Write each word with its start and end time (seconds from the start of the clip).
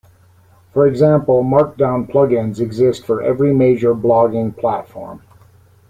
For 0.73 0.87
example, 0.87 1.43
Markdown 1.43 2.09
plugins 2.09 2.59
exist 2.59 3.05
for 3.05 3.21
every 3.21 3.53
major 3.53 3.93
blogging 3.93 4.57
platform. 4.57 5.21